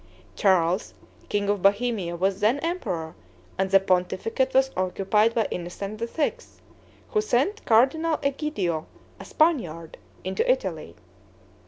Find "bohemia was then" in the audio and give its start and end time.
1.61-2.57